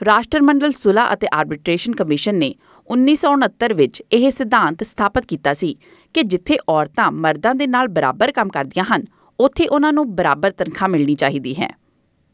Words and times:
ਰਾਸ਼ਟਰਮੰਡਲ 0.00 0.72
ਸੁਲਾ 0.72 1.12
ਅਤੇ 1.12 1.26
arbitration 1.34 1.94
commission 1.94 2.34
ਨੇ 2.34 2.54
1969 2.88 3.74
ਵਿੱਚ 3.74 4.02
ਇਹ 4.12 4.30
ਸਿਧਾਂਤ 4.30 4.82
ਸਥਾਪਿਤ 4.84 5.26
ਕੀਤਾ 5.26 5.52
ਸੀ 5.52 5.76
ਕਿ 6.14 6.22
ਜਿੱਥੇ 6.24 6.58
ਔਰਤਾਂ 6.68 7.10
ਮਰਦਾਂ 7.14 7.54
ਦੇ 7.54 7.66
ਨਾਲ 7.66 7.88
ਬਰਾਬਰ 7.88 8.32
ਕੰਮ 8.32 8.48
ਕਰਦੀਆਂ 8.48 8.84
ਹਨ, 8.84 9.04
ਉੱਥੇ 9.38 9.66
ਉਹਨਾਂ 9.66 9.92
ਨੂੰ 9.92 10.04
ਬਰਾਬਰ 10.16 10.50
ਤਨਖਾਹ 10.52 10.88
ਮਿਲਣੀ 10.88 11.14
ਚਾਹੀਦੀ 11.14 11.54
ਹੈ। 11.54 11.70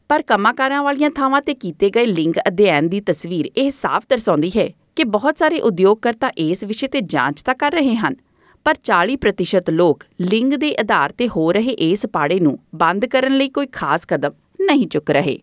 ਪਰ 0.09 0.21
ਕੰਮਾਂਕਾਰਾਂ 0.21 0.83
ਵਾਲੀਆਂ 0.83 1.09
ਥਾਵਾਂ 1.09 1.41
ਤੇ 1.41 1.53
ਕੀਤੇ 1.53 1.89
ਗਏ 1.89 2.05
ਲਿੰਗ 2.05 2.33
ਅਧਿਐਨ 2.47 2.89
ਦੀ 2.89 3.01
ਤਸਵੀਰ 3.01 3.49
ਇਹ 3.57 3.71
ਸਾਫ਼ 3.71 4.05
ਦਰਸਾਉਂਦੀ 4.09 4.51
ਹੈ 4.57 4.69
ਕਿ 4.97 5.03
ਬਹੁਤ 5.05 5.37
ਸਾਰੇ 5.37 5.59
ਉਦਯੋਗਕਰਤਾ 5.61 6.29
ਇਸ 6.37 6.63
ਵਿਸ਼ੇ 6.63 6.87
ਤੇ 6.87 7.01
ਜਾਂਚ 7.03 7.41
ਤਾਂ 7.41 7.55
ਕਰ 7.55 7.71
ਰਹੇ 7.71 7.95
ਹਨ, 7.95 8.15
ਪਰ 8.65 8.75
40% 8.83 9.69
ਲੋਕ 9.69 10.03
ਲਿੰਗ 10.21 10.53
ਦੇ 10.53 10.73
ਆਧਾਰ 10.79 11.11
ਤੇ 11.11 11.27
ਹੋ 11.27 11.51
ਰਹੇ 11.51 11.71
ਇਸ 11.83 12.05
ਪਾੜੇ 12.05 12.39
ਨੂੰ 12.39 12.57
ਬੰਦ 12.75 13.05
ਕਰਨ 13.05 13.37
ਲਈ 13.37 13.49
ਕੋਈ 13.49 13.67
ਖਾਸ 13.73 14.05
ਕਦਮ 14.05 14.33
ਨਹੀਂ 14.59 14.87
ਚੁੱਕ 14.87 15.11
ਰਹੇ। 15.11 15.37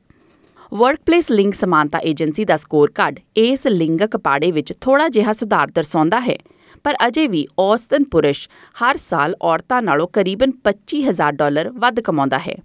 ਵਰਕਪਲੇਸ 0.73 1.31
ਲਿੰਗ 1.33 1.53
ਸਮਾਨਤਾ 1.53 1.99
ਏਜੰਸੀ 2.05 2.45
ਦਾ 2.45 2.57
ਸਕੋਰ 2.57 2.91
ਕਾਰਡ 2.91 3.19
ਇਸ 3.37 3.67
ਲਿੰਗਕ 3.67 4.17
ਪਾੜੇ 4.17 4.51
ਵਿੱਚ 4.53 4.73
ਥੋੜਾ 4.81 5.09
ਜਿਹਾ 5.09 5.33
ਸੁਧਾਰ 5.33 5.71
ਦਰਸਾਉਂਦਾ 5.71 6.21
ਹੈ, 6.21 6.37
ਪਰ 6.85 6.97
ਅਜੇ 7.07 7.27
ਵੀ 7.27 7.47
ਔਸਤਨ 7.59 8.05
ਪੁਰਸ਼ 8.05 8.49
ਹਰ 8.77 8.97
ਸਾਲ 8.97 9.35
ਔਰਤਾਂ 9.43 9.83
ਨਾਲੋਂ 9.83 10.09
ਕਰੀਬਨ 10.13 10.51
25000 10.65 11.37
ਡਾਲਰ 11.37 11.71
ਵੱਧ 11.77 12.01
ਕਮਾਉਂਦਾ 12.01 12.39
ਹੈ। 12.39 12.57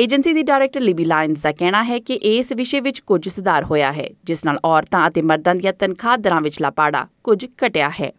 ਏਜੰਸੀ 0.00 0.32
ਦੀ 0.32 0.42
ਡਾਇਰੈਕਟਰ 0.48 0.80
ਲਿਬੀ 0.80 1.04
ਲਾਇਨਸ 1.04 1.40
ਦਾ 1.42 1.50
ਕਹਿਣਾ 1.52 1.82
ਹੈ 1.84 1.98
ਕਿ 2.06 2.14
ਇਸ 2.24 2.52
ਵਿਸ਼ੇ 2.56 2.78
ਵਿੱਚ 2.80 3.00
ਕੁਝ 3.06 3.28
ਸੁਧਾਰ 3.28 3.64
ਹੋਇਆ 3.70 3.90
ਹੈ 3.92 4.04
ਜਿਸ 4.24 4.44
ਨਾਲ 4.46 4.58
ਔਰਤਾਂ 4.64 5.06
ਅਤੇ 5.08 5.22
ਮਰਦਾਂ 5.30 5.54
ਦੀਆਂ 5.54 5.72
ਤਨਖਾਹ 5.78 6.16
ਦਰਾਂ 6.18 6.40
ਵਿਚਲਾ 6.40 6.70
ਪਾੜਾ 6.76 7.06
ਕੁਝ 7.24 7.44
ਘਟਿਆ 7.64 7.88
ਹੈ 7.98 8.10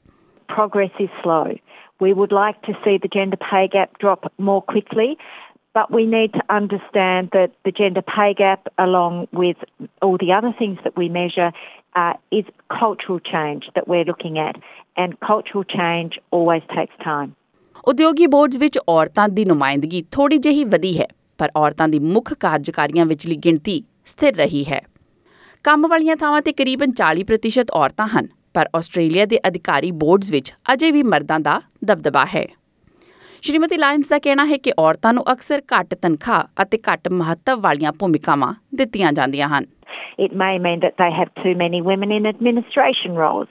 progress 0.50 1.00
is 1.04 1.14
slow. 1.22 1.46
We 2.06 2.12
would 2.20 2.34
like 2.38 2.60
to 2.68 2.74
see 2.84 2.94
the 3.04 3.10
gender 3.16 3.40
pay 3.44 3.62
gap 3.76 3.96
drop 4.04 4.28
more 4.48 4.60
quickly, 4.72 5.08
but 5.76 5.94
we 5.96 6.04
need 6.08 6.34
to 6.34 6.44
understand 6.56 7.32
that 7.38 7.54
the 7.68 7.74
gender 7.80 8.04
pay 8.10 8.28
gap, 8.42 8.70
along 8.86 9.18
with 9.42 9.64
all 10.02 10.18
the 10.24 10.30
other 10.38 10.52
things 10.60 10.84
that 10.84 11.02
we 11.02 11.08
measure, 11.16 11.48
uh, 11.96 12.14
is 12.32 12.52
cultural 12.76 13.22
change 13.32 13.70
that 13.78 13.90
we're 13.94 14.10
looking 14.12 14.38
at, 14.44 14.60
and 14.98 15.18
cultural 15.30 15.66
change 15.76 16.20
always 16.32 16.68
takes 16.76 17.02
time. 17.06 17.32
ਉਦਯੋਗੀ 17.88 18.28
boards 18.28 18.58
ਵਿੱਚ 18.58 18.80
ਔਰਤਾਂ 18.90 19.28
ਦੀ 19.30 19.46
ਨੁਮਾਇੰਦਗੀ 19.46 20.04
ਥੋੜੀ 20.12 20.38
ਜਿਹੀ 20.48 20.64
ਵਧੀ 20.76 20.98
ਹੈ 21.00 21.08
ਪਰ 21.42 21.50
ਔਰਤਾਂ 21.58 21.88
ਦੀ 21.88 22.00
ਮੁੱਖ 22.00 22.34
ਕਾਰਜਕਾਰੀਆਂ 22.34 23.06
ਵਿਚਲੀ 23.06 23.36
ਗਿਣਤੀ 23.36 23.84
ਸਥਿਰ 24.06 24.36
ਰਹੀ 24.36 24.64
ਹੈ। 24.64 24.82
ਕੰਮ 25.64 25.88
ਵਾਲੀਆਂ 25.88 26.16
ਥਾਵਾਂ 26.16 26.42
ਤੇ 26.42 26.54
ਕਰੀਬਨ 26.54 26.92
40% 26.92 27.72
ਔਰਤਾਂ 27.74 28.08
ਹਨ 28.08 28.28
ਪਰ 28.54 28.70
ਆਸਟ੍ਰੇਲੀਆ 28.76 29.26
ਦੇ 29.26 29.40
ਅਧਿਕਾਰੀ 29.48 29.92
ਬੋਰਡਸ 29.92 30.32
ਵਿੱਚ 30.32 30.54
ਅਜੇ 30.74 30.92
ਵੀ 30.92 31.04
ਮਰਦਾਂ 31.04 31.40
ਦਾ 31.40 31.62
ਦਬਦਬਾ 31.86 32.26
ਹੈ। 32.36 32.46
ਸ਼੍ਰੀਮਤੀ 33.42 33.78
ਲਾਇਨਸ 33.78 34.10
ਦਾ 34.10 34.20
ਕਹਿਣਾ 34.20 34.46
ਹੈ 34.46 34.58
ਕਿ 34.58 34.74
ਔਰਤਾਂ 34.80 35.14
ਨੂੰ 35.14 35.24
ਅਕਸਰ 35.32 35.62
ਘੱਟ 35.74 35.94
ਤਨਖਾਹ 35.94 36.62
ਅਤੇ 36.62 36.80
ਘੱਟ 36.92 37.10
ਮਹੱਤਵ 37.10 37.62
ਵਾਲੀਆਂ 37.62 37.92
ਭੂਮਿਕਾਵਾਂ 37.92 38.54
ਦਿੱਤੀਆਂ 38.76 39.14
ਜਾਂਦੀਆਂ 39.14 39.50
ਹਨ। 39.50 39.64
It 40.24 40.34
may 40.34 40.56
mean 40.66 40.80
that 40.82 40.96
they 41.02 41.12
have 41.20 41.32
too 41.44 41.56
many 41.64 41.80
women 41.90 42.12
in 42.18 42.28
administration 42.34 43.18
roles. 43.24 43.50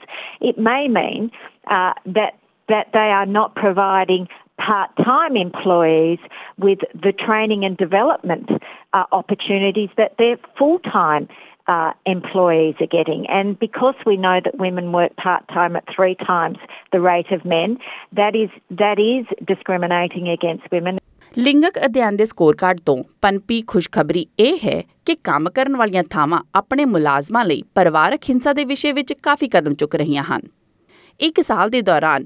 It 0.49 0.63
may 0.69 0.83
mean 0.99 1.23
uh, 1.79 1.93
that 2.11 2.31
that 2.69 2.87
they 2.95 3.09
are 3.19 3.29
not 3.31 3.49
providing 3.61 4.23
part-time 4.71 5.35
employees 5.37 6.19
with 6.57 6.79
the 7.05 7.13
training 7.19 7.65
and 7.65 7.77
development 7.77 8.49
uh, 8.93 9.03
opportunities 9.11 9.89
that 9.97 10.11
their 10.17 10.37
full-time 10.57 11.27
uh, 11.67 11.91
employees 12.05 12.75
are 12.79 12.91
getting. 12.91 13.25
And 13.29 13.59
because 13.59 13.95
we 14.05 14.15
know 14.17 14.37
that 14.45 14.57
women 14.57 14.91
work 14.93 15.15
part-time 15.17 15.75
at 15.75 15.85
three 15.95 16.15
times 16.23 16.57
the 16.91 17.01
rate 17.01 17.31
of 17.31 17.45
men, 17.45 17.77
that 18.13 18.33
is 18.35 18.49
that 18.83 18.97
is 19.01 19.25
discriminating 19.45 20.33
against 20.37 20.75
women. 20.77 20.97
ਲਿੰਗਕ 21.37 21.77
ਅਧਿਐਨ 21.85 22.15
ਦੇ 22.17 22.25
score 22.25 22.55
card 22.55 22.79
ਤੋਂ 22.85 22.95
ਪਨਪੀ 23.21 23.61
ਖੁਸ਼ਖਬਰੀ 23.67 24.25
ਇਹ 24.39 24.57
ਹੈ 24.63 24.81
ਕਿ 25.05 25.15
ਕੰਮ 25.23 25.49
ਕਰਨ 25.49 25.75
ਵਾਲੀਆਂ 25.77 26.03
ਥਾਵਾਂ 26.11 26.41
ਆਪਣੇ 26.55 26.85
ਮੁਲਾਜ਼ਮਾਂ 26.85 27.43
ਲਈ 27.45 27.61
ਪਰਿਵਾਰਕ 27.75 28.29
ਹਿੰਸਾ 28.29 28.53
ਦੇ 28.53 28.65
ਵਿਸ਼ੇ 28.65 28.91
ਵਿੱਚ 28.91 29.13
ਕਾਫੀ 29.23 29.47
ਕਦਮ 29.47 29.73
ਚੁੱਕ 29.73 29.95
ਰਹੀਆਂ 29.95 30.23
ਹਨ 30.23 30.41
ਇੱਕ 31.19 31.39
ਸਾਲ 31.41 31.69
ਦੇ 31.69 31.81
ਦੌਰਾਨ 31.81 32.25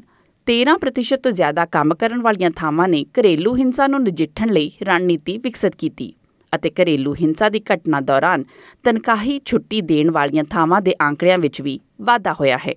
13% 0.50 1.18
ਤੋਂ 1.24 1.32
ਜ਼ਿਆਦਾ 1.32 1.66
ਕੰਮ 1.66 1.96
ਕਰਨ 1.96 2.22
ਵਾਲੀਆਂ 2.22 2.52
ਥਾਵਾਂ 2.52 2.88
ਨੇ 2.88 3.06
ਘਰੇਲੂ 3.20 3.56
ਹਿੰਸਾ 3.56 3.88
ਨੂੰ 3.88 4.04
ਨਜਿੱਠਣ 4.04 4.50
ਲਈ 4.50 4.72
ਰਣਨੀਤੀ 4.84 5.38
ਵਿਕਸਿਤ 5.38 5.76
ਕੀਤੀ 5.76 6.14
ਅਤੇ 6.56 6.70
ਘਰੇਲੂ 6.70 7.14
ਹਿੰਸਾ 7.14 7.50
ਦੀ 7.50 7.62
ਘਟਨਾ 7.74 8.02
ਦੌਰਾਨ 8.02 8.44
ਤਨਖਾਹੀ 8.84 9.42
ਛੁੱਟੀ 9.46 9.82
ਦੇਣ 9.82 10.12
ਵਾਲੀਆਂ 10.12 10.44
ਥਾਵਾਂ 10.44 10.82
ਦੇ 10.82 10.94
ਆંકੜਿਆਂ 11.02 11.38
ਵਿੱਚ 11.38 11.62
ਵੀ 11.62 11.80
ਵਾਧਾ 12.02 12.34
ਹੋਇਆ 12.34 12.58
ਹੈ। 12.58 12.74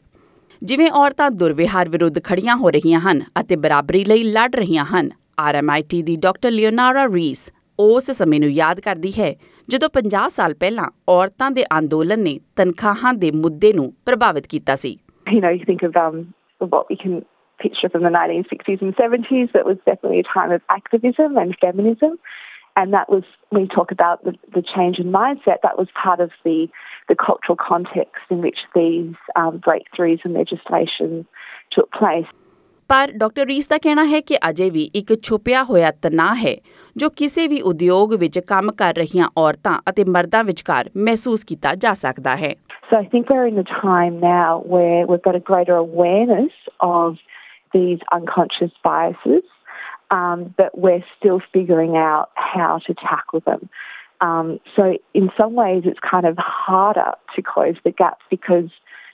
ਜਿਵੇਂ 0.63 0.91
ਔਰਤਾਂ 0.91 1.31
ਦੁਰਵਿਹਾਰ 1.31 1.89
ਵਿਰੁੱਧ 1.89 2.23
ਖੜੀਆਂ 2.25 2.57
ਹੋ 2.57 2.71
ਰਹੀਆਂ 2.71 3.01
ਹਨ 3.01 3.23
ਅਤੇ 3.41 3.57
ਬਰਾਬਰੀ 3.57 4.05
ਲਈ 4.05 4.23
ਲੜ 4.23 4.57
ਰਹੀਆਂ 4.57 4.85
ਹਨ 4.85 5.11
ਆਰਐਮਆਈਟੀ 5.39 6.03
ਦੀ 6.03 6.17
ਡਾਕਟਰ 6.17 6.51
ਲਿਓਨਾਰਾ 6.51 7.07
ਰੀਸ 7.15 7.51
ਉਸ 7.81 8.11
ਸਮੇਂ 8.11 8.41
ਨੂੰ 8.41 8.51
ਯਾਦ 8.51 8.81
ਕਰਦੀ 8.81 9.13
ਹੈ 9.19 9.35
ਜਦੋਂ 9.69 9.89
50 10.03 10.29
ਸਾਲ 10.29 10.55
ਪਹਿਲਾਂ 10.55 10.91
ਔਰਤਾਂ 11.09 11.51
ਦੇ 11.51 11.65
ਅੰਦੋਲਨ 11.79 12.21
ਨੇ 12.21 12.41
ਤਨਖਾਹਾਂ 12.57 13.15
ਦੇ 13.15 13.31
ਮੁੱਦੇ 13.31 13.73
ਨੂੰ 13.73 13.93
ਪ੍ਰਭਾਵਿਤ 14.07 14.47
ਕੀਤਾ 14.47 14.75
ਸੀ। 14.75 14.99
You 15.27 15.41
know, 15.41 15.57
you 15.57 15.67
think 15.71 15.91
of 15.91 15.97
um, 16.03 16.23
what 16.69 16.87
we 16.93 16.97
can 17.05 17.21
picture 17.59 17.89
from 17.89 18.03
the 18.03 18.09
1960s 18.11 18.81
and 18.81 18.97
70s, 18.97 19.53
that 19.53 19.67
was 19.67 19.79
definitely 19.87 20.21
a 20.21 20.23
time 20.23 20.53
of 20.53 20.63
activism 20.69 21.37
and 21.37 21.57
feminism. 21.61 22.19
And 22.77 22.93
that 22.95 23.09
was, 23.11 23.25
when 23.49 23.63
we 23.63 23.69
talk 23.69 23.91
about 23.91 24.25
the, 24.25 24.35
the 24.55 24.63
change 24.63 24.99
in 24.99 25.11
mindset, 25.11 25.63
that 25.65 25.77
was 25.77 25.89
part 26.01 26.21
of 26.21 26.31
the, 26.45 26.69
the 27.09 27.17
cultural 27.17 27.57
context 27.57 28.23
in 28.31 28.41
which 28.41 28.59
these 28.75 29.15
um, 29.35 29.59
breakthroughs 29.59 30.25
in 30.25 30.33
legislation 30.35 31.27
took 31.73 31.91
place. 31.93 32.27
ਪਰ 32.91 33.11
doctor 33.21 33.47
Rees 33.47 33.67
ਦਾ 33.69 33.79
ਕਹਿਣਾ 33.79 34.05
ਹੈ 34.11 34.21
ਕਿ 34.21 34.37
ਅਜੇ 34.49 34.69
ਵੀ 34.71 34.83
ਇੱਕ 34.97 35.13
ਛੁਪਿਆ 35.23 35.63
ਹੋਇਆ 35.65 35.91
ਤਣਾਅ 36.03 36.35
ਹੈ 36.35 36.55
ਜੋ 36.97 37.09
ਕਿਸੇ 37.17 37.47
ਵੀ 37.49 37.61
ਉਦਯੋਗ 37.71 38.15
ਵਿੱਚ 38.21 38.39
ਕੰਮ 38.47 38.71
ਕਰ 38.79 38.95
ਰਹੀਆਂ 38.95 39.29
ਔਰਤਾਂ 39.39 39.79
ਅਤੇ 39.89 40.05
ਮਰਦਾਂ 40.15 40.43
ਵਿਚਕਾਰ 40.45 40.91
ਮਹਿਸੂਸ 40.97 41.45
ਕੀਤਾ 41.45 41.75
ਜਾ 41.85 41.93
ਸਕਦਾ 41.95 42.37
ਹੈ 42.37 42.55
So 42.91 42.97
I 42.97 43.07
think 43.13 43.31
we're 43.31 43.47
in 43.47 43.59
a 43.59 43.65
time 43.71 44.15
now 44.21 44.63
where 44.75 45.01
we've 45.09 45.25
got 45.25 45.37
a 45.39 45.43
greater 45.49 45.75
awareness 45.77 46.55
of 46.81 47.19
these 47.74 48.00
unconscious 48.12 48.72
biases, 48.84 49.44
um, 50.12 50.54
but 50.58 50.78
we're 50.78 51.04
still 51.18 51.42
figuring 51.52 51.98
out 51.98 52.30
how 52.36 52.80
to 52.88 52.94
tackle 52.94 53.42
them. 53.46 53.70
Um, 54.22 54.60
so 54.76 54.98
in 55.14 55.30
some 55.38 55.54
ways, 55.54 55.84
it's 55.86 56.00
kind 56.00 56.26
of 56.26 56.38
harder 56.38 57.12
to 57.36 57.42
close 57.42 57.76
the 57.84 57.92
gap 57.92 58.20
because 58.30 58.70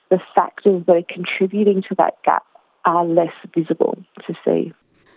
the 0.09 0.19
factors 0.35 0.83
that 0.85 0.95
are 0.95 1.09
contributing 1.13 1.81
to 1.89 1.95
that 1.97 2.15
gap 2.23 2.45
are 2.85 3.05
less 3.05 3.33
visible 3.55 3.97
to 4.27 4.33
see. 4.45 4.71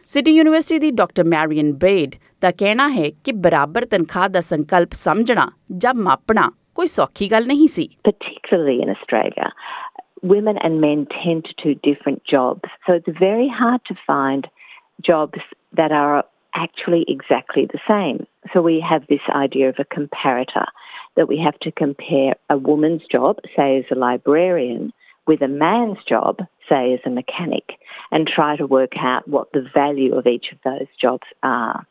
City 0.07 0.33
university 0.37 0.79
the 0.79 0.91
doctor 0.91 1.25
Marian 1.25 1.73
bed 1.83 2.15
ਦਾ 2.41 2.51
ਕਹਿਣਾ 2.59 2.89
ਹੈ 2.89 3.09
ਕਿ 3.25 3.33
ਬਰਾਬਰ 3.45 3.85
ਤਨਖਾਹ 3.91 4.29
ਦਾ 4.29 4.41
ਸੰਕਲਪ 4.41 4.93
ਸਮਝਣਾ 4.93 5.51
ਜਾਂ 5.85 5.95
ਮਾਪਣਾ 5.95 6.51
ਕੋਈ 6.75 6.87
ਸੌਖੀ 6.87 7.31
ਗੱਲ 7.31 7.47
ਨਹੀਂ 7.47 7.69
ਸੀ 7.69 7.89
particularly 8.09 8.77
in 8.85 8.91
Australia, 8.95 9.49
women 10.23 10.57
and 10.59 10.81
men 10.81 11.07
tend 11.23 11.45
to 11.45 11.75
do 11.75 11.81
different 11.83 12.25
jobs. 12.25 12.63
So 12.87 12.95
it's 12.95 13.19
very 13.19 13.49
hard 13.49 13.81
to 13.87 13.95
find 14.07 14.47
jobs 15.05 15.41
that 15.77 15.93
are 15.93 16.25
actually 16.55 17.05
exactly 17.09 17.67
the 17.67 17.81
same. 17.89 18.27
So 18.53 18.61
we 18.63 18.85
have 18.89 19.07
this 19.09 19.21
idea 19.35 19.69
of 19.69 19.77
a 19.79 19.85
comparator 19.85 20.67
that 21.17 21.29
we 21.29 21.39
have 21.39 21.59
to 21.61 21.73
compare 21.73 22.35
a 22.51 22.57
woman's 22.57 23.03
job, 23.11 23.39
say 23.57 23.79
as 23.79 23.85
a 23.91 23.95
librarian, 23.95 24.93
with 25.27 25.43
a 25.43 25.49
man's 25.49 25.99
job, 26.09 26.39
say 26.69 26.95
as 26.95 27.01
a 27.07 27.11
mechanic, 27.11 27.65
and 28.11 28.27
try 28.27 28.57
to 28.57 28.67
work 28.67 28.97
out 28.99 29.27
what 29.29 29.53
the 29.53 29.65
value 29.75 30.15
of 30.15 30.27
each 30.27 30.53
of 30.53 30.59
those 30.65 30.89
jobs 31.01 31.29
are. 31.43 31.87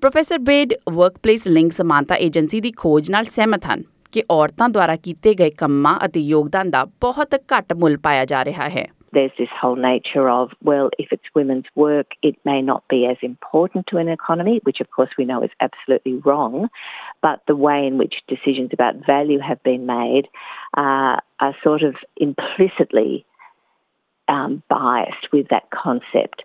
Professor 0.00 0.38
Baird 0.46 0.72
workplace 0.92 1.46
link 1.48 1.72
ਸਮਾਨਤਾ 1.72 2.16
agency 2.20 2.60
ਦੀ 2.60 2.72
ਖੋਜ 2.76 3.10
ਨਾਲ 3.10 3.24
ਸਹਿਮਤ 3.24 3.66
ਹਨ 3.66 3.82
ਕਿ 4.12 4.22
ਔਰਤਾਂ 4.30 4.68
ਦੁਆਰਾ 4.68 4.96
ਕੀਤੇ 4.96 5.34
ਗਏ 5.34 5.50
ਕੰਮਾਂ 5.50 5.98
ਅਤੇ 6.04 6.20
ਯੋਗਦਾਨ 6.20 6.70
ਦਾ 6.70 6.84
ਬਹੁਤ 7.00 7.34
ਘੱਟ 7.34 7.72
ਮੁੱਲ 7.72 7.96
ਪਾਇਆ 8.02 8.24
ਜਾ 8.24 8.44
ਰਿਹਾ 8.44 8.68
ਹੈ 8.68 8.86
there's 9.16 9.36
this 9.38 9.48
whole 9.58 9.76
nature 9.76 10.28
of, 10.28 10.50
well, 10.62 10.90
if 10.98 11.08
it's 11.10 11.28
women's 11.34 11.64
work, 11.74 12.06
it 12.22 12.36
may 12.44 12.60
not 12.60 12.82
be 12.88 13.06
as 13.06 13.16
important 13.22 13.86
to 13.86 13.96
an 13.96 14.08
economy, 14.08 14.60
which 14.64 14.80
of 14.80 14.90
course 14.90 15.08
we 15.16 15.24
know 15.24 15.42
is 15.42 15.50
absolutely 15.60 16.16
wrong. 16.26 16.68
But 17.22 17.40
the 17.46 17.56
way 17.56 17.86
in 17.86 17.96
which 17.96 18.16
decisions 18.28 18.70
about 18.74 19.06
value 19.06 19.38
have 19.38 19.62
been 19.62 19.86
made 19.86 20.28
uh, 20.76 21.16
are 21.40 21.54
sort 21.62 21.82
of 21.82 21.94
implicitly 22.16 23.24
um, 24.28 24.62
biased 24.68 25.28
with 25.32 25.48
that 25.48 25.70
concept. 25.70 26.42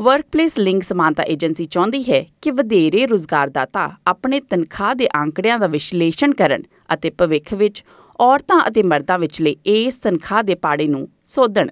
Workplace 0.00 0.58
link 0.58 0.82
ਸਮਾਨਤਾ 0.82 1.22
agency 1.22 1.64
ਚਾਹੁੰਦੀ 1.64 2.02
ਹੈ 2.02 2.26
ਕਿ 2.42 2.50
ਵਧੇਰੇ 2.50 3.06
ਰੁਜ਼ਗਾਰਦਾਤਾ 3.06 3.90
ਆਪਣੇ 4.06 4.40
ਤਨਖਾਹ 4.40 4.94
ਦੇ 4.94 5.08
ਆંકੜਿਆਂ 5.16 5.58
ਦਾ 5.58 5.66
ਵਿਸ਼ਲੇਸ਼ਣ 5.66 6.32
ਕਰਨ 6.32 6.62
ਅਤੇ 6.94 7.10
ਭਵਿੱਖ 7.10 7.54
ਵਿੱਚ 7.54 7.84
ਔਰਤਾਂ 8.20 8.64
ਅਤੇ 8.68 8.82
ਮਰਦਾਂ 8.82 9.18
ਵਿਚਲੇ 9.18 9.56
ਇਸ 9.66 9.96
ਤਨਖਾਹ 9.96 10.42
ਦੇ 10.42 10.54
ਪਾੜੇ 10.54 10.86
ਨੂੰ 10.86 11.08
ਸੋਧਣ। 11.24 11.68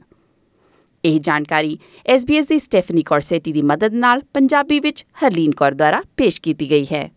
ਇਹ 1.05 1.21
ਜਾਣਕਾਰੀ 1.21 1.79
SBS 2.15 2.47
ਦੀ 2.49 2.59
ਸਟੈਫਨੀ 2.59 3.03
ਕੋਰਸੇਟੀ 3.03 3.53
ਦੀ 3.53 3.63
ਮਦਦ 3.63 3.95
ਨਾਲ 3.95 4.23
ਪੰਜਾਬੀ 4.35 4.81
ਵਿੱਚ 4.81 5.07
ਹਰਲੀਨ 5.25 5.51
ਕੌਰ 5.51 5.73
ਦੁਆਰਾ 5.75 6.03
ਪੇਸ਼ 6.17 6.41
ਕੀਤੀ 6.41 6.71
ਗਈ 6.71 6.85
ਹੈ। 6.85 7.13